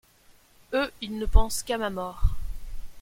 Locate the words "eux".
0.73-0.91